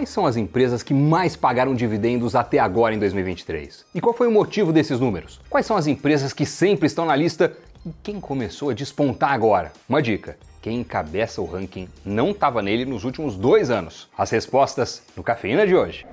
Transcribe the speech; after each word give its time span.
quais 0.00 0.08
são 0.08 0.24
as 0.24 0.38
empresas 0.38 0.82
que 0.82 0.94
mais 0.94 1.36
pagaram 1.36 1.74
dividendos 1.74 2.34
até 2.34 2.58
agora 2.58 2.94
em 2.94 2.98
2023? 2.98 3.84
E 3.94 4.00
qual 4.00 4.14
foi 4.14 4.26
o 4.26 4.30
motivo 4.30 4.72
desses 4.72 4.98
números? 4.98 5.42
Quais 5.50 5.66
são 5.66 5.76
as 5.76 5.86
empresas 5.86 6.32
que 6.32 6.46
sempre 6.46 6.86
estão 6.86 7.04
na 7.04 7.14
lista 7.14 7.52
e 7.84 7.90
quem 8.02 8.18
começou 8.18 8.70
a 8.70 8.74
despontar 8.74 9.32
agora? 9.32 9.70
Uma 9.86 10.00
dica: 10.00 10.38
quem 10.62 10.80
encabeça 10.80 11.42
o 11.42 11.44
ranking 11.44 11.86
não 12.02 12.30
estava 12.30 12.62
nele 12.62 12.86
nos 12.86 13.04
últimos 13.04 13.36
dois 13.36 13.68
anos. 13.68 14.08
As 14.16 14.30
respostas 14.30 15.02
no 15.14 15.22
Cafeína 15.22 15.66
de 15.66 15.76
hoje. 15.76 16.06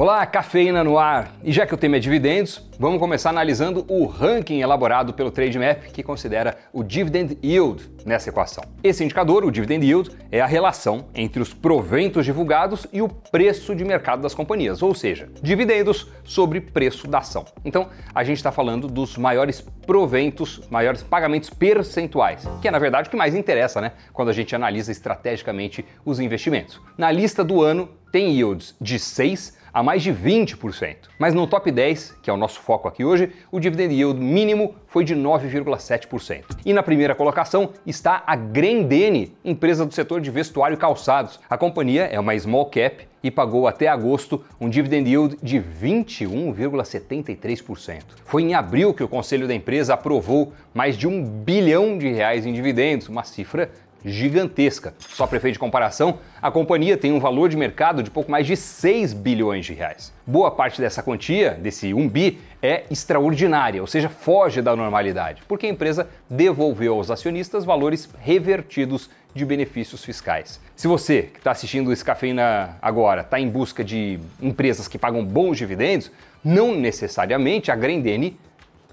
Olá, 0.00 0.24
cafeína 0.24 0.84
no 0.84 0.96
ar. 0.96 1.32
E 1.42 1.50
já 1.50 1.66
que 1.66 1.74
o 1.74 1.76
tema 1.76 1.96
é 1.96 1.98
dividendos, 1.98 2.64
vamos 2.78 3.00
começar 3.00 3.30
analisando 3.30 3.84
o 3.88 4.06
ranking 4.06 4.60
elaborado 4.60 5.12
pelo 5.12 5.28
Trademap 5.28 5.90
que 5.92 6.04
considera 6.04 6.56
o 6.72 6.84
dividend 6.84 7.36
yield 7.42 7.90
nessa 8.06 8.28
equação. 8.28 8.62
Esse 8.80 9.02
indicador, 9.02 9.44
o 9.44 9.50
dividend 9.50 9.84
yield, 9.84 10.16
é 10.30 10.40
a 10.40 10.46
relação 10.46 11.06
entre 11.12 11.42
os 11.42 11.52
proventos 11.52 12.24
divulgados 12.24 12.86
e 12.92 13.02
o 13.02 13.08
preço 13.08 13.74
de 13.74 13.84
mercado 13.84 14.22
das 14.22 14.36
companhias, 14.36 14.82
ou 14.82 14.94
seja, 14.94 15.28
dividendos 15.42 16.06
sobre 16.22 16.60
preço 16.60 17.08
da 17.08 17.18
ação. 17.18 17.44
Então, 17.64 17.88
a 18.14 18.22
gente 18.22 18.36
está 18.36 18.52
falando 18.52 18.86
dos 18.86 19.16
maiores 19.16 19.60
proventos, 19.84 20.60
maiores 20.70 21.02
pagamentos 21.02 21.50
percentuais, 21.50 22.48
que 22.62 22.68
é 22.68 22.70
na 22.70 22.78
verdade 22.78 23.08
o 23.08 23.10
que 23.10 23.16
mais 23.16 23.34
interessa, 23.34 23.80
né, 23.80 23.90
quando 24.12 24.28
a 24.28 24.32
gente 24.32 24.54
analisa 24.54 24.92
estrategicamente 24.92 25.84
os 26.04 26.20
investimentos. 26.20 26.80
Na 26.96 27.10
lista 27.10 27.42
do 27.42 27.60
ano 27.60 27.88
tem 28.12 28.30
yields 28.36 28.76
de 28.80 28.96
6 28.96 29.57
a 29.78 29.82
mais 29.82 30.02
de 30.02 30.12
20%. 30.12 30.96
Mas 31.20 31.32
no 31.32 31.46
top 31.46 31.70
10, 31.70 32.16
que 32.20 32.28
é 32.28 32.32
o 32.32 32.36
nosso 32.36 32.58
foco 32.58 32.88
aqui 32.88 33.04
hoje, 33.04 33.30
o 33.48 33.60
dividend 33.60 33.94
yield 33.94 34.20
mínimo 34.20 34.74
foi 34.88 35.04
de 35.04 35.14
9,7%. 35.14 36.42
E 36.66 36.72
na 36.72 36.82
primeira 36.82 37.14
colocação 37.14 37.70
está 37.86 38.24
a 38.26 38.34
Grendene, 38.34 39.36
empresa 39.44 39.86
do 39.86 39.94
setor 39.94 40.20
de 40.20 40.32
vestuário 40.32 40.74
e 40.74 40.78
calçados. 40.78 41.38
A 41.48 41.56
companhia 41.56 42.06
é 42.06 42.18
uma 42.18 42.36
small 42.36 42.66
cap 42.66 43.06
e 43.22 43.30
pagou 43.30 43.68
até 43.68 43.86
agosto 43.86 44.44
um 44.60 44.68
dividend 44.68 45.08
yield 45.08 45.38
de 45.40 45.60
21,73%. 45.60 48.02
Foi 48.24 48.42
em 48.42 48.54
abril 48.54 48.92
que 48.92 49.04
o 49.04 49.08
conselho 49.08 49.46
da 49.46 49.54
empresa 49.54 49.94
aprovou 49.94 50.52
mais 50.74 50.98
de 50.98 51.06
um 51.06 51.24
bilhão 51.24 51.96
de 51.98 52.08
reais 52.08 52.44
em 52.44 52.52
dividendos, 52.52 53.08
uma 53.08 53.22
cifra 53.22 53.70
gigantesca. 54.04 54.94
Só 54.98 55.26
para 55.26 55.36
efeito 55.36 55.54
de 55.54 55.58
comparação, 55.58 56.18
a 56.40 56.50
companhia 56.50 56.96
tem 56.96 57.12
um 57.12 57.20
valor 57.20 57.48
de 57.48 57.56
mercado 57.56 58.02
de 58.02 58.10
pouco 58.10 58.30
mais 58.30 58.46
de 58.46 58.56
6 58.56 59.12
bilhões 59.12 59.66
de 59.66 59.74
reais. 59.74 60.12
Boa 60.26 60.50
parte 60.50 60.80
dessa 60.80 61.02
quantia, 61.02 61.52
desse 61.52 61.92
1 61.92 62.08
bi, 62.08 62.38
é 62.62 62.84
extraordinária, 62.90 63.80
ou 63.80 63.86
seja, 63.86 64.08
foge 64.08 64.60
da 64.60 64.74
normalidade, 64.74 65.42
porque 65.46 65.66
a 65.66 65.70
empresa 65.70 66.08
devolveu 66.28 66.94
aos 66.94 67.10
acionistas 67.10 67.64
valores 67.64 68.08
revertidos 68.20 69.10
de 69.34 69.44
benefícios 69.44 70.04
fiscais. 70.04 70.60
Se 70.74 70.88
você 70.88 71.22
que 71.22 71.38
está 71.38 71.50
assistindo 71.50 71.92
esse 71.92 72.04
Cafeína 72.04 72.76
agora 72.80 73.20
está 73.20 73.38
em 73.38 73.48
busca 73.48 73.84
de 73.84 74.18
empresas 74.40 74.88
que 74.88 74.98
pagam 74.98 75.24
bons 75.24 75.58
dividendos, 75.58 76.10
não 76.44 76.74
necessariamente 76.74 77.70
a 77.70 77.76
Grendene 77.76 78.38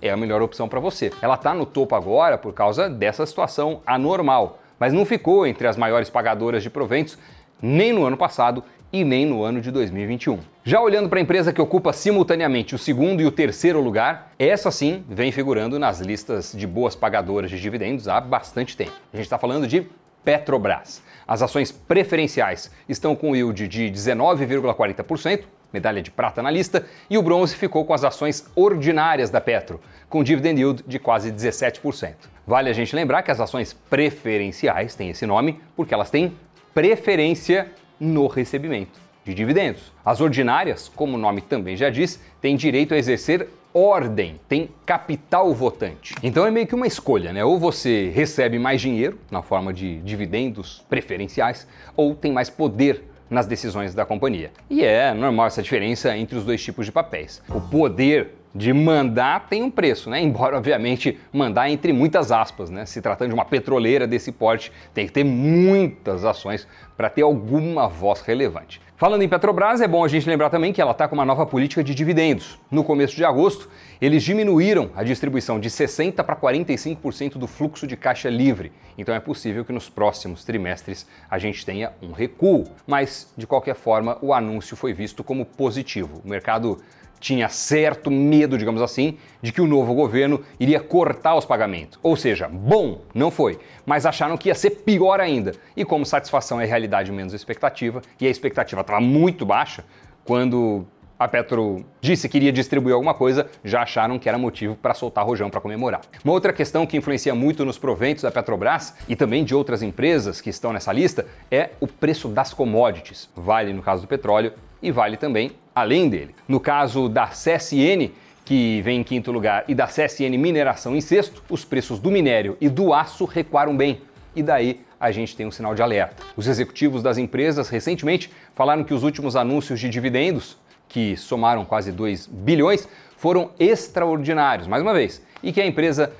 é 0.02 0.10
a 0.10 0.18
melhor 0.18 0.42
opção 0.42 0.68
para 0.68 0.80
você. 0.80 1.12
Ela 1.22 1.36
está 1.36 1.54
no 1.54 1.66
topo 1.66 1.96
agora 1.96 2.38
por 2.38 2.54
causa 2.54 2.90
dessa 2.90 3.26
situação 3.26 3.82
anormal 3.86 4.60
mas 4.80 4.94
não 4.94 5.06
ficou 5.06 5.46
entre 5.46 5.68
as 5.68 5.78
maiores 5.78 6.10
pagadoras 6.10 6.64
de 6.64 6.70
proventos 6.70 7.18
nem 7.62 7.94
no 7.94 8.06
ano 8.06 8.18
passado 8.18 8.64
e 8.92 9.04
nem 9.04 9.26
no 9.26 9.44
ano 9.44 9.60
de 9.60 9.72
2021. 9.72 10.40
Já 10.64 10.80
olhando 10.80 11.10
para 11.10 11.20
a 11.20 11.22
empresa 11.22 11.52
que 11.52 11.62
ocupa 11.62 11.92
simultaneamente 11.92 12.76
o 12.76 12.78
segundo 12.78 13.22
e 13.22 13.26
o 13.26 13.32
terceiro 13.32 13.82
lugar, 13.82 14.32
essa 14.40 14.72
sim 14.72 15.04
vem 15.10 15.32
figurando 15.32 15.78
nas 15.78 16.00
listas 16.00 16.54
de 16.54 16.66
boas 16.66 16.96
pagadoras 16.96 17.50
de 17.50 17.60
dividendos 17.60 18.08
há 18.08 18.22
bastante 18.22 18.78
tempo. 18.78 18.94
A 19.12 19.18
gente 19.18 19.26
está 19.26 19.38
falando 19.38 19.68
de 19.68 19.88
Petrobras. 20.24 21.04
As 21.28 21.42
ações 21.42 21.72
preferenciais 21.72 22.72
estão 22.90 23.16
com 23.16 23.36
yield 23.36 23.68
de 23.68 23.92
19,40%, 23.92 25.44
medalha 25.72 26.02
de 26.02 26.12
prata 26.12 26.42
na 26.42 26.50
lista, 26.50 26.86
e 27.10 27.18
o 27.18 27.22
bronze 27.22 27.56
ficou 27.56 27.86
com 27.86 27.94
as 27.94 28.04
ações 28.04 28.50
ordinárias 28.56 29.30
da 29.30 29.42
Petro, 29.42 29.80
com 30.10 30.24
dividend 30.24 30.60
yield 30.60 30.84
de 30.88 31.00
quase 31.00 31.32
17%. 31.32 32.14
Vale 32.48 32.70
a 32.70 32.74
gente 32.74 32.96
lembrar 32.96 33.24
que 33.24 33.32
as 33.32 33.40
ações 33.40 33.74
preferenciais 33.74 34.96
têm 34.96 35.10
esse 35.10 35.26
nome 35.26 35.60
porque 35.76 35.94
elas 35.94 36.10
têm 36.10 36.34
preferência 36.74 37.72
no 38.00 38.28
recebimento 38.28 39.00
de 39.24 39.34
dividendos. 39.34 39.92
As 40.06 40.22
ordinárias, 40.22 40.92
como 40.96 41.16
o 41.16 41.20
nome 41.20 41.42
também 41.42 41.76
já 41.76 41.90
diz, 41.90 42.20
têm 42.40 42.56
direito 42.56 42.94
a 42.94 42.98
exercer 42.98 43.48
ordem, 43.74 44.40
tem 44.48 44.70
capital 44.86 45.54
votante. 45.54 46.16
Então 46.24 46.46
é 46.46 46.52
meio 46.52 46.66
que 46.66 46.74
uma 46.74 46.88
escolha, 46.88 47.34
né? 47.34 47.44
Ou 47.44 47.60
você 47.60 48.10
recebe 48.16 48.58
mais 48.58 48.80
dinheiro 48.80 49.20
na 49.30 49.42
forma 49.42 49.74
de 49.74 49.98
dividendos 49.98 50.86
preferenciais, 50.88 51.68
ou 51.94 52.16
tem 52.16 52.32
mais 52.32 52.50
poder 52.50 53.04
nas 53.30 53.48
decisões 53.48 53.94
da 53.94 54.06
companhia. 54.06 54.52
E 54.70 54.84
é 54.84 55.14
normal 55.14 55.48
essa 55.48 55.62
diferença 55.62 56.16
entre 56.18 56.38
os 56.38 56.46
dois 56.46 56.64
tipos 56.64 56.86
de 56.86 56.92
papéis. 56.92 57.42
O 57.50 57.62
poder 57.62 58.34
de 58.56 58.72
mandar 58.72 59.48
tem 59.50 59.62
um 59.62 59.70
preço, 59.70 60.10
né? 60.10 60.22
Embora, 60.24 60.58
obviamente, 60.58 61.20
mandar 61.34 61.70
entre 61.70 61.92
muitas 61.92 62.32
aspas, 62.32 62.70
né? 62.70 62.86
Se 62.86 63.02
tratando 63.02 63.30
de 63.30 63.34
uma 63.36 63.46
petroleira 63.46 64.08
desse 64.08 64.32
porte, 64.32 64.72
tem 64.94 65.06
que 65.06 65.12
ter 65.12 65.26
muitas 65.26 66.24
ações 66.24 66.66
para 66.96 67.10
ter 67.10 67.24
alguma 67.24 67.90
voz 67.90 68.22
relevante. 68.22 68.82
Falando 68.98 69.24
em 69.24 69.28
Petrobras, 69.28 69.82
é 69.82 69.88
bom 69.90 70.06
a 70.06 70.08
gente 70.08 70.26
lembrar 70.26 70.50
também 70.50 70.72
que 70.72 70.82
ela 70.82 70.92
está 70.92 71.06
com 71.06 71.16
uma 71.16 71.26
nova 71.26 71.46
política 71.46 71.84
de 71.84 71.94
dividendos. 71.94 72.58
No 72.72 72.82
começo 72.82 73.14
de 73.14 73.26
agosto, 73.26 73.70
eles 74.00 74.24
diminuíram 74.24 74.90
a 74.96 75.04
distribuição 75.04 75.60
de 75.60 75.70
60% 75.70 76.24
para 76.24 76.34
45% 76.34 77.34
do 77.34 77.46
fluxo 77.46 77.86
de 77.86 77.98
caixa 77.98 78.30
livre. 78.30 78.72
Então 78.98 79.14
é 79.14 79.20
possível 79.20 79.66
que 79.66 79.74
nos 79.74 79.90
próximos 79.90 80.46
trimestres 80.46 81.06
a 81.30 81.38
gente 81.38 81.66
tenha 81.66 81.92
um 82.02 82.14
recuo. 82.14 82.64
Mas, 82.88 83.34
de 83.36 83.46
qualquer 83.46 83.76
forma, 83.76 84.18
o 84.22 84.34
anúncio 84.34 84.78
foi 84.78 84.94
visto 84.94 85.26
como 85.26 85.46
positivo. 85.46 86.22
O 86.24 86.30
mercado 86.30 86.82
tinha 87.26 87.50
certo 87.50 88.12
medo, 88.12 88.56
digamos 88.56 88.84
assim, 88.84 89.18
de 89.42 89.52
que 89.52 89.60
o 89.60 89.66
novo 89.66 89.96
governo 89.96 90.44
iria 90.60 90.80
cortar 90.80 91.36
os 91.36 91.44
pagamentos. 91.44 91.98
Ou 92.04 92.16
seja, 92.16 92.48
bom, 92.48 93.02
não 93.16 93.32
foi, 93.32 93.58
mas 93.84 94.06
acharam 94.06 94.38
que 94.38 94.50
ia 94.50 94.54
ser 94.54 94.70
pior 94.70 95.20
ainda. 95.20 95.54
E 95.76 95.84
como 95.84 96.06
satisfação 96.06 96.62
é 96.62 96.66
realidade 96.66 97.12
menos 97.12 97.34
expectativa, 97.34 98.04
e 98.22 98.28
a 98.28 98.30
expectativa 98.30 98.82
estava 98.82 99.02
muito 99.02 99.44
baixa, 99.44 99.84
quando 100.24 100.86
a 101.18 101.28
Petro 101.28 101.84
disse 102.00 102.30
que 102.30 102.38
iria 102.38 102.52
distribuir 102.52 102.94
alguma 102.94 103.16
coisa, 103.16 103.50
já 103.64 103.82
acharam 103.82 104.20
que 104.20 104.30
era 104.30 104.38
motivo 104.38 104.76
para 104.76 104.94
soltar 104.94 105.26
rojão 105.26 105.50
para 105.50 105.60
comemorar. 105.60 106.02
Uma 106.24 106.34
outra 106.34 106.54
questão 106.54 106.86
que 106.86 106.96
influencia 106.96 107.34
muito 107.34 107.66
nos 107.66 107.80
proventos 107.80 108.22
da 108.22 108.30
Petrobras 108.30 108.94
e 109.10 109.16
também 109.16 109.44
de 109.44 109.56
outras 109.56 109.82
empresas 109.82 110.42
que 110.42 110.52
estão 110.52 110.72
nessa 110.72 110.94
lista 110.94 111.26
é 111.50 111.72
o 111.80 111.88
preço 111.88 112.28
das 112.28 112.54
commodities. 112.54 113.30
Vale 113.36 113.74
no 113.74 113.82
caso 113.82 114.04
do 114.04 114.08
petróleo 114.08 114.54
e 114.86 114.92
vale 114.92 115.18
também 115.18 115.52
além 115.74 116.08
dele. 116.08 116.36
No 116.48 116.60
caso 116.60 117.10
da 117.10 117.28
CSN, 117.28 118.12
que 118.46 118.82
vem 118.84 119.02
em 119.02 119.04
quinto 119.04 119.32
lugar, 119.32 119.66
e 119.68 119.74
da 119.74 119.88
CSN 119.88 120.38
Mineração 120.38 120.96
em 120.96 121.02
sexto, 121.02 121.44
os 121.50 121.66
preços 121.66 122.00
do 122.00 122.12
minério 122.12 122.56
e 122.62 122.70
do 122.70 122.94
aço 122.94 123.26
recuaram 123.26 123.76
bem. 123.76 124.02
E 124.36 124.44
daí 124.44 124.82
a 125.00 125.12
gente 125.12 125.36
tem 125.36 125.46
um 125.46 125.52
sinal 125.52 125.74
de 125.74 125.82
alerta. 125.82 126.24
Os 126.38 126.48
executivos 126.48 127.02
das 127.02 127.18
empresas 127.18 127.68
recentemente 127.68 128.32
falaram 128.54 128.84
que 128.84 128.94
os 128.94 129.04
últimos 129.04 129.36
anúncios 129.36 129.80
de 129.80 129.90
dividendos, 129.90 130.58
que 130.88 131.18
somaram 131.18 131.66
quase 131.66 131.92
2 131.92 132.28
bilhões, 132.28 132.88
foram 133.18 133.50
extraordinários, 133.60 134.68
mais 134.68 134.84
uma 134.84 134.94
vez, 134.94 135.22
e 135.42 135.52
que 135.52 135.60
a 135.60 135.66
empresa 135.66 136.14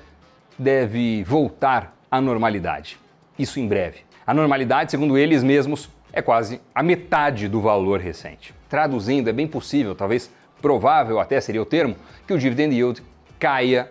deve 0.58 1.22
voltar 1.22 1.96
à 2.10 2.20
normalidade. 2.20 2.98
Isso 3.38 3.60
em 3.60 3.68
breve. 3.68 4.00
A 4.26 4.34
normalidade, 4.34 4.90
segundo 4.90 5.16
eles 5.16 5.44
mesmos, 5.44 5.88
é 6.12 6.20
quase 6.20 6.60
a 6.74 6.82
metade 6.82 7.46
do 7.46 7.60
valor 7.60 8.00
recente. 8.00 8.55
Traduzindo, 8.68 9.28
é 9.28 9.32
bem 9.32 9.46
possível, 9.46 9.94
talvez 9.94 10.30
provável 10.60 11.20
até 11.20 11.40
seria 11.40 11.62
o 11.62 11.66
termo, 11.66 11.94
que 12.26 12.32
o 12.32 12.38
dividend 12.38 12.74
yield 12.74 13.02
caia 13.38 13.90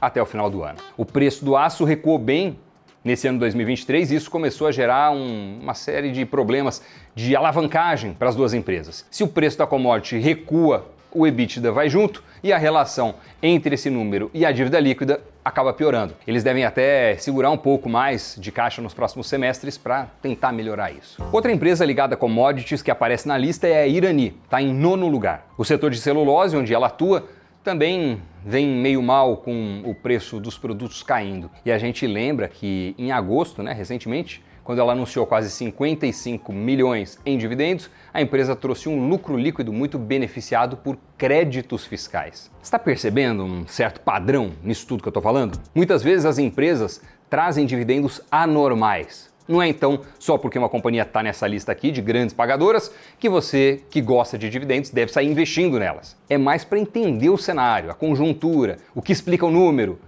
até 0.00 0.20
o 0.20 0.26
final 0.26 0.50
do 0.50 0.62
ano. 0.62 0.78
O 0.96 1.04
preço 1.04 1.44
do 1.44 1.56
aço 1.56 1.84
recuou 1.84 2.18
bem 2.18 2.58
nesse 3.04 3.28
ano 3.28 3.38
2023 3.38 4.10
e 4.10 4.16
isso 4.16 4.30
começou 4.30 4.66
a 4.66 4.72
gerar 4.72 5.10
um, 5.10 5.58
uma 5.62 5.74
série 5.74 6.10
de 6.12 6.24
problemas 6.24 6.82
de 7.14 7.34
alavancagem 7.34 8.12
para 8.12 8.28
as 8.28 8.36
duas 8.36 8.52
empresas. 8.52 9.06
Se 9.10 9.22
o 9.22 9.28
preço 9.28 9.58
da 9.58 9.66
commodity 9.66 10.18
recua 10.18 10.86
o 11.12 11.26
EBITDA 11.26 11.72
vai 11.72 11.88
junto 11.88 12.22
e 12.42 12.52
a 12.52 12.58
relação 12.58 13.14
entre 13.42 13.74
esse 13.74 13.90
número 13.90 14.30
e 14.32 14.44
a 14.46 14.52
dívida 14.52 14.78
líquida 14.78 15.20
acaba 15.44 15.72
piorando. 15.72 16.14
Eles 16.26 16.42
devem 16.42 16.64
até 16.64 17.16
segurar 17.16 17.50
um 17.50 17.56
pouco 17.56 17.88
mais 17.88 18.36
de 18.38 18.52
caixa 18.52 18.82
nos 18.82 18.94
próximos 18.94 19.28
semestres 19.28 19.78
para 19.78 20.06
tentar 20.20 20.52
melhorar 20.52 20.92
isso. 20.92 21.22
Outra 21.32 21.52
empresa 21.52 21.84
ligada 21.84 22.14
a 22.14 22.16
commodities 22.16 22.82
que 22.82 22.90
aparece 22.90 23.26
na 23.26 23.36
lista 23.36 23.66
é 23.66 23.82
a 23.82 23.86
Irani, 23.86 24.36
está 24.44 24.60
em 24.60 24.72
nono 24.72 25.08
lugar. 25.08 25.46
O 25.56 25.64
setor 25.64 25.90
de 25.90 25.98
celulose, 25.98 26.56
onde 26.56 26.74
ela 26.74 26.86
atua, 26.86 27.26
também 27.62 28.22
vem 28.44 28.66
meio 28.66 29.02
mal 29.02 29.36
com 29.36 29.82
o 29.84 29.94
preço 29.94 30.40
dos 30.40 30.56
produtos 30.56 31.02
caindo. 31.02 31.50
E 31.64 31.70
a 31.70 31.78
gente 31.78 32.06
lembra 32.06 32.48
que 32.48 32.94
em 32.98 33.12
agosto, 33.12 33.62
né, 33.62 33.72
recentemente, 33.72 34.42
quando 34.70 34.78
ela 34.78 34.92
anunciou 34.92 35.26
quase 35.26 35.50
55 35.50 36.52
milhões 36.52 37.18
em 37.26 37.36
dividendos, 37.36 37.90
a 38.14 38.22
empresa 38.22 38.54
trouxe 38.54 38.88
um 38.88 39.08
lucro 39.08 39.36
líquido 39.36 39.72
muito 39.72 39.98
beneficiado 39.98 40.76
por 40.76 40.96
créditos 41.18 41.84
fiscais. 41.84 42.48
Está 42.62 42.78
percebendo 42.78 43.42
um 43.42 43.66
certo 43.66 44.00
padrão 44.00 44.52
nisso 44.62 44.86
tudo 44.86 45.02
que 45.02 45.08
eu 45.08 45.10
estou 45.10 45.24
falando? 45.24 45.58
Muitas 45.74 46.04
vezes 46.04 46.24
as 46.24 46.38
empresas 46.38 47.02
trazem 47.28 47.66
dividendos 47.66 48.20
anormais. 48.30 49.28
Não 49.48 49.60
é 49.60 49.66
então 49.66 50.02
só 50.20 50.38
porque 50.38 50.56
uma 50.56 50.68
companhia 50.68 51.02
está 51.02 51.20
nessa 51.20 51.48
lista 51.48 51.72
aqui 51.72 51.90
de 51.90 52.00
grandes 52.00 52.32
pagadoras 52.32 52.94
que 53.18 53.28
você 53.28 53.82
que 53.90 54.00
gosta 54.00 54.38
de 54.38 54.48
dividendos 54.48 54.90
deve 54.90 55.10
sair 55.10 55.26
investindo 55.26 55.80
nelas. 55.80 56.16
É 56.28 56.38
mais 56.38 56.62
para 56.62 56.78
entender 56.78 57.28
o 57.28 57.36
cenário, 57.36 57.90
a 57.90 57.94
conjuntura, 57.94 58.76
o 58.94 59.02
que 59.02 59.10
explica 59.10 59.44
o 59.44 59.50
número, 59.50 59.98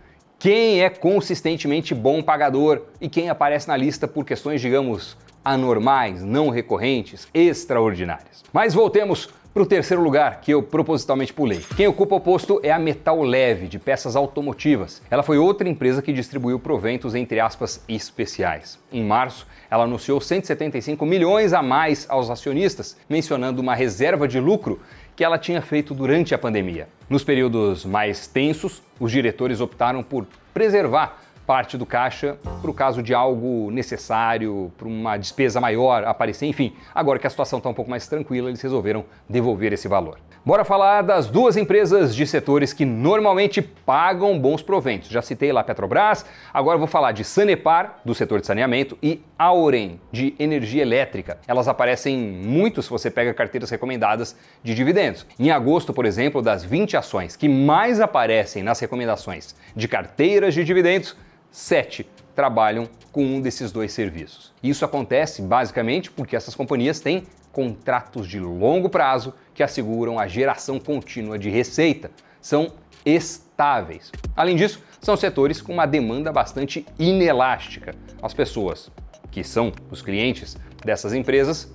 quem 0.43 0.83
é 0.83 0.91
consistentemente 0.91 1.95
bom 1.95 2.21
pagador 2.21 2.83
e 3.01 3.09
quem 3.09 3.29
aparece 3.29 3.69
na 3.69 3.77
lista 3.77 4.09
por 4.09 4.25
questões, 4.25 4.61
digamos, 4.61 5.17
anormais, 5.45 6.23
não 6.23 6.49
recorrentes, 6.49 7.29
extraordinárias. 7.35 8.43
Mas 8.53 8.75
voltemos 8.75 9.29
para 9.53 9.63
o 9.63 9.67
terceiro 9.67 10.03
lugar, 10.03 10.41
que 10.41 10.51
eu 10.51 10.63
propositalmente 10.63 11.33
pulei. 11.33 11.61
Quem 11.77 11.87
ocupa 11.87 12.15
o 12.15 12.21
posto 12.21 12.59
é 12.63 12.73
a 12.73 12.79
Metal 12.79 13.21
Leve, 13.23 13.69
de 13.69 13.79
peças 13.79 14.17
automotivas. 14.17 15.03
Ela 15.11 15.23
foi 15.23 15.37
outra 15.37 15.69
empresa 15.69 16.01
que 16.01 16.11
distribuiu 16.11 16.59
proventos, 16.59 17.15
entre 17.15 17.39
aspas, 17.39 17.85
especiais. 17.87 18.79
Em 18.91 19.05
março, 19.05 19.47
ela 19.71 19.85
anunciou 19.85 20.23
175 20.23 21.05
milhões 21.05 21.53
a 21.53 21.63
mais 21.63 22.07
aos 22.09 22.31
acionistas, 22.31 22.97
mencionando 23.11 23.61
uma 23.61 23.75
reserva 23.75 24.27
de 24.27 24.41
lucro 24.41 24.81
que 25.15 25.23
ela 25.23 25.37
tinha 25.39 25.61
feito 25.61 25.93
durante 25.93 26.35
a 26.35 26.39
pandemia. 26.39 26.89
Nos 27.09 27.23
períodos 27.23 27.85
mais 27.85 28.27
tensos, 28.27 28.83
os 28.99 29.13
diretores 29.13 29.61
optaram 29.61 30.03
por 30.03 30.27
preservar 30.55 31.23
parte 31.47 31.77
do 31.77 31.85
caixa 31.85 32.37
para 32.61 32.71
o 32.71 32.75
caso 32.75 33.03
de 33.03 33.15
algo 33.15 33.71
necessário, 33.71 34.73
para 34.77 34.89
uma 34.89 35.17
despesa 35.17 35.61
maior 35.61 36.05
aparecer, 36.05 36.47
enfim. 36.47 36.75
Agora 36.95 37.19
que 37.19 37.27
a 37.27 37.31
situação 37.31 37.59
está 37.59 37.69
um 37.69 37.75
pouco 37.75 37.91
mais 37.91 38.07
tranquila, 38.07 38.49
eles 38.49 38.61
resolveram 38.61 39.05
devolver 39.29 39.73
esse 39.73 39.89
valor. 39.89 40.19
Bora 40.45 40.65
falar 40.65 41.03
das 41.03 41.29
duas 41.29 41.57
empresas 41.57 42.13
de 42.17 42.27
setores 42.27 42.73
que 42.73 42.85
normalmente 42.85 43.63
pagam 43.63 44.37
bons 44.37 44.61
proventos. 44.61 45.09
Já 45.09 45.23
citei 45.23 45.53
lá 45.53 45.63
Petrobras, 45.63 46.27
agora 46.53 46.77
vou 46.77 46.89
falar 46.89 47.13
de 47.13 47.23
Sanepar, 47.23 48.01
do 48.05 48.13
setor 48.13 48.41
de 48.41 48.49
saneamento, 48.49 48.99
e 49.01 49.23
Auren, 49.39 50.01
de 50.11 50.35
energia 50.41 50.83
elétrica. 50.83 51.39
Elas 51.47 51.69
aparecem 51.69 52.19
muito 52.19 52.83
se 52.83 52.91
você 52.91 53.09
pega 53.09 53.33
carteiras 53.33 53.71
recomendadas 53.71 54.37
de 54.65 54.75
dividendos. 54.75 55.25
Em 55.39 55.53
agosto, 55.53 55.93
por 55.93 56.05
exemplo, 56.05 56.43
das 56.43 56.65
20 56.65 56.97
ações 56.97 57.37
que 57.37 57.49
mais 57.49 58.01
aparecem 58.01 58.65
nas 58.65 58.81
recomendações 58.81 59.55
de 59.77 59.87
carteiras 59.87 60.55
de 60.55 60.65
dividendos, 60.65 61.17
7 61.53 62.05
trabalham 62.35 62.89
com 63.13 63.25
um 63.25 63.41
desses 63.41 63.71
dois 63.71 63.93
serviços. 63.93 64.53
Isso 64.63 64.85
acontece 64.85 65.43
basicamente 65.43 66.11
porque 66.11 66.35
essas 66.35 66.55
companhias 66.55 66.99
têm 66.99 67.25
contratos 67.53 68.27
de 68.27 68.41
longo 68.41 68.89
prazo 68.89 69.35
que 69.55 69.63
asseguram 69.63 70.19
a 70.19 70.27
geração 70.27 70.81
contínua 70.81 71.39
de 71.39 71.51
receita. 71.51 72.11
São 72.41 72.73
estáveis. 73.05 74.11
Além 74.35 74.57
disso, 74.57 74.83
são 75.01 75.17
setores 75.17 75.61
com 75.61 75.73
uma 75.75 75.87
demanda 75.87 76.33
bastante 76.33 76.87
inelástica. 76.99 77.95
As 78.23 78.33
pessoas 78.33 78.91
que 79.31 79.45
são 79.45 79.73
os 79.91 80.01
clientes 80.01 80.57
dessas 80.85 81.13
empresas 81.13 81.71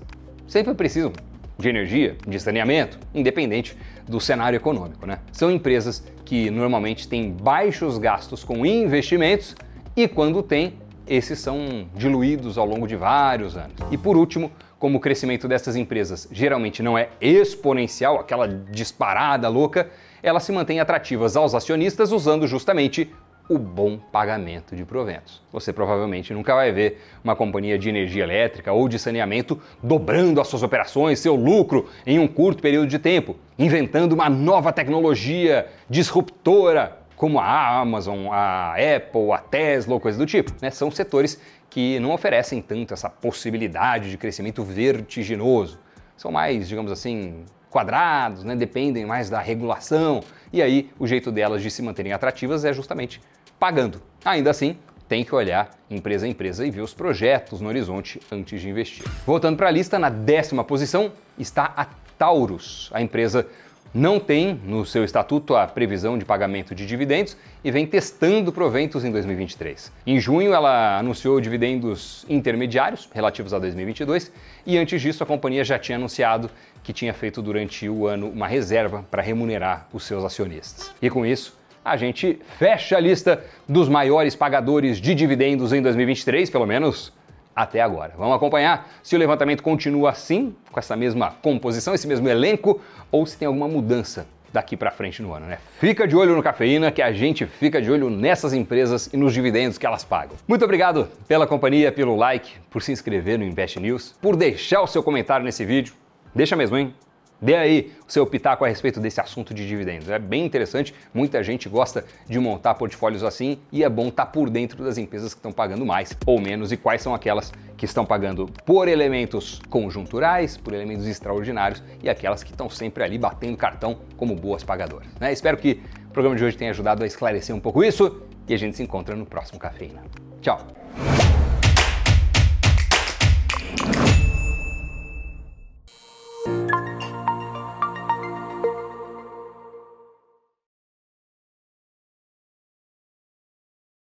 sempre 0.47 0.73
precisam 0.73 1.13
de 1.57 1.69
energia, 1.69 2.15
de 2.27 2.39
saneamento, 2.39 2.99
independente 3.13 3.77
do 4.07 4.19
cenário 4.19 4.57
econômico. 4.57 5.05
Né? 5.05 5.19
São 5.31 5.51
empresas 5.51 6.03
que 6.23 6.49
normalmente 6.49 7.07
têm 7.07 7.31
baixos 7.31 7.97
gastos 7.97 8.43
com 8.43 8.65
investimentos 8.65 9.55
e 9.97 10.07
quando 10.07 10.43
tem, 10.43 10.75
esses 11.07 11.39
são 11.39 11.87
diluídos 11.95 12.55
ao 12.55 12.67
longo 12.67 12.87
de 12.87 12.95
vários 12.95 13.57
anos. 13.57 13.73
E 13.89 13.97
por 13.97 14.15
último, 14.15 14.51
como 14.77 14.99
o 14.99 15.01
crescimento 15.01 15.47
dessas 15.47 15.75
empresas 15.75 16.29
geralmente 16.31 16.83
não 16.83 16.95
é 16.95 17.09
exponencial, 17.19 18.19
aquela 18.19 18.47
disparada 18.47 19.49
louca, 19.49 19.89
elas 20.21 20.43
se 20.43 20.51
mantêm 20.51 20.79
atrativas 20.79 21.35
aos 21.35 21.55
acionistas 21.55 22.11
usando 22.11 22.45
justamente 22.45 23.11
o 23.49 23.57
bom 23.57 23.97
pagamento 23.97 24.75
de 24.75 24.85
proventos. 24.85 25.41
Você 25.51 25.73
provavelmente 25.73 26.31
nunca 26.31 26.53
vai 26.53 26.71
ver 26.71 27.01
uma 27.23 27.35
companhia 27.35 27.79
de 27.79 27.89
energia 27.89 28.23
elétrica 28.23 28.71
ou 28.71 28.87
de 28.87 28.99
saneamento 28.99 29.59
dobrando 29.81 30.39
as 30.39 30.47
suas 30.47 30.61
operações, 30.61 31.17
seu 31.17 31.33
lucro 31.33 31.89
em 32.05 32.19
um 32.19 32.27
curto 32.27 32.61
período 32.61 32.87
de 32.87 32.99
tempo, 32.99 33.35
inventando 33.57 34.13
uma 34.13 34.29
nova 34.29 34.71
tecnologia 34.71 35.65
disruptora 35.89 36.96
como 37.17 37.39
a 37.39 37.79
Amazon, 37.79 38.27
a 38.31 38.73
Apple, 38.73 39.31
a 39.33 39.39
Tesla 39.39 39.95
ou 39.95 39.99
coisa 39.99 40.17
do 40.17 40.25
tipo. 40.25 40.53
Né? 40.61 40.69
São 40.69 40.89
setores 40.91 41.41
que 41.69 41.99
não 41.99 42.13
oferecem 42.13 42.61
tanto 42.61 42.93
essa 42.93 43.09
possibilidade 43.09 44.09
de 44.11 44.17
crescimento 44.17 44.63
vertiginoso. 44.63 45.79
São 46.15 46.31
mais, 46.31 46.69
digamos 46.69 46.91
assim, 46.91 47.43
quadrados, 47.69 48.43
né? 48.43 48.55
dependem 48.55 49.03
mais 49.05 49.29
da 49.29 49.39
regulação. 49.39 50.23
E 50.53 50.61
aí 50.61 50.91
o 50.99 51.07
jeito 51.07 51.31
delas 51.31 51.63
de 51.63 51.71
se 51.71 51.81
manterem 51.81 52.13
atrativas 52.13 52.63
é 52.63 52.71
justamente 52.71 53.19
pagando. 53.59 53.99
Ainda 54.23 54.51
assim, 54.51 54.77
tem 55.07 55.23
que 55.23 55.33
olhar 55.33 55.71
empresa 55.89 56.27
a 56.27 56.29
empresa 56.29 56.67
e 56.67 56.69
ver 56.69 56.81
os 56.81 56.93
projetos 56.93 57.59
no 57.59 57.67
horizonte 57.67 58.21
antes 58.31 58.61
de 58.61 58.69
investir. 58.69 59.03
Voltando 59.25 59.57
para 59.57 59.69
a 59.69 59.71
lista, 59.71 59.97
na 59.97 60.09
décima 60.09 60.63
posição 60.63 61.11
está 61.37 61.73
a 61.75 61.87
Taurus, 62.17 62.89
a 62.93 63.01
empresa 63.01 63.47
não 63.93 64.19
tem 64.19 64.59
no 64.63 64.85
seu 64.85 65.03
estatuto 65.03 65.55
a 65.55 65.65
previsão 65.67 66.17
de 66.17 66.25
pagamento 66.25 66.75
de 66.75 66.85
dividendos 66.85 67.37
e 67.63 67.71
vem 67.71 67.85
testando 67.85 68.51
proventos 68.51 69.03
em 69.03 69.11
2023. 69.11 69.91
Em 70.05 70.19
junho, 70.19 70.53
ela 70.53 70.99
anunciou 70.99 71.39
dividendos 71.41 72.25
intermediários 72.29 73.09
relativos 73.13 73.53
a 73.53 73.59
2022 73.59 74.31
e 74.65 74.77
antes 74.77 75.01
disso, 75.01 75.23
a 75.23 75.25
companhia 75.25 75.63
já 75.63 75.79
tinha 75.79 75.97
anunciado 75.97 76.49
que 76.83 76.93
tinha 76.93 77.13
feito 77.13 77.41
durante 77.41 77.89
o 77.89 78.07
ano 78.07 78.29
uma 78.29 78.47
reserva 78.47 79.05
para 79.09 79.21
remunerar 79.21 79.87
os 79.91 80.03
seus 80.03 80.23
acionistas. 80.23 80.91
E 81.01 81.09
com 81.09 81.25
isso, 81.25 81.57
a 81.83 81.95
gente 81.95 82.39
fecha 82.57 82.97
a 82.97 82.99
lista 82.99 83.43
dos 83.67 83.87
maiores 83.87 84.35
pagadores 84.35 84.99
de 84.99 85.15
dividendos 85.15 85.71
em 85.71 85.81
2023, 85.81 86.49
pelo 86.49 86.65
menos 86.65 87.13
até 87.57 87.81
agora. 87.81 88.13
Vamos 88.15 88.35
acompanhar 88.35 88.87
se 89.01 89.15
o 89.15 89.19
levantamento 89.19 89.63
continua 89.63 90.11
assim, 90.11 90.55
com 90.71 90.79
essa 90.79 90.95
mesma 90.95 91.31
composição, 91.41 91.95
esse 91.95 92.07
mesmo 92.07 92.29
elenco, 92.29 92.79
ou 93.11 93.25
se 93.25 93.35
tem 93.35 93.47
alguma 93.47 93.67
mudança 93.67 94.27
daqui 94.53 94.77
para 94.77 94.91
frente 94.91 95.23
no 95.23 95.33
ano, 95.33 95.47
né? 95.47 95.57
Fica 95.79 96.07
de 96.07 96.15
olho 96.15 96.35
no 96.35 96.43
Cafeína, 96.43 96.91
que 96.91 97.01
a 97.01 97.11
gente 97.11 97.47
fica 97.47 97.81
de 97.81 97.91
olho 97.91 98.11
nessas 98.11 98.53
empresas 98.53 99.09
e 99.11 99.17
nos 99.17 99.33
dividendos 99.33 99.79
que 99.79 99.87
elas 99.87 100.05
pagam. 100.05 100.37
Muito 100.47 100.63
obrigado 100.63 101.09
pela 101.27 101.47
companhia, 101.47 101.91
pelo 101.91 102.15
like, 102.15 102.53
por 102.69 102.83
se 102.83 102.91
inscrever 102.91 103.39
no 103.39 103.43
Invest 103.43 103.79
News, 103.79 104.13
por 104.21 104.35
deixar 104.35 104.81
o 104.81 104.87
seu 104.87 105.01
comentário 105.01 105.43
nesse 105.43 105.65
vídeo. 105.65 105.95
Deixa 106.35 106.55
mesmo, 106.55 106.77
hein? 106.77 106.93
Dê 107.39 107.55
aí 107.55 107.91
o 108.07 108.11
seu 108.11 108.25
pitaco 108.25 108.65
a 108.65 108.67
respeito 108.67 108.99
desse 108.99 109.21
assunto 109.21 109.53
de 109.53 109.67
dividendos. 109.67 110.09
É 110.09 110.17
bem 110.17 110.45
interessante, 110.45 110.93
muita 111.13 111.43
gente 111.43 111.69
gosta 111.69 112.03
de 112.27 112.39
montar 112.39 112.73
portfólios 112.73 113.23
assim 113.23 113.59
e 113.71 113.83
é 113.83 113.89
bom 113.89 114.07
estar 114.07 114.25
tá 114.25 114.31
por 114.31 114.49
dentro 114.49 114.83
das 114.83 114.97
empresas 114.97 115.33
que 115.33 115.39
estão 115.39 115.51
pagando 115.51 115.85
mais 115.85 116.17
ou 116.25 116.39
menos 116.39 116.71
e 116.71 116.77
quais 116.77 117.01
são 117.01 117.13
aquelas 117.13 117.51
que 117.75 117.85
estão 117.85 118.05
pagando 118.05 118.47
por 118.65 118.87
elementos 118.87 119.61
conjunturais, 119.69 120.57
por 120.57 120.73
elementos 120.73 121.05
extraordinários 121.05 121.83
e 122.01 122.09
aquelas 122.09 122.43
que 122.43 122.51
estão 122.51 122.69
sempre 122.69 123.03
ali 123.03 123.17
batendo 123.17 123.55
cartão 123.55 123.99
como 124.15 124.35
boas 124.35 124.63
pagadoras. 124.63 125.07
Né? 125.19 125.31
Espero 125.31 125.57
que 125.57 125.79
o 126.07 126.11
programa 126.11 126.35
de 126.35 126.43
hoje 126.43 126.57
tenha 126.57 126.71
ajudado 126.71 127.03
a 127.03 127.07
esclarecer 127.07 127.55
um 127.55 127.59
pouco 127.59 127.83
isso 127.83 128.23
e 128.47 128.53
a 128.53 128.57
gente 128.57 128.75
se 128.75 128.81
encontra 128.81 129.15
no 129.15 129.25
próximo 129.25 129.59
Cafeína. 129.59 130.01
Tchau! 130.41 130.65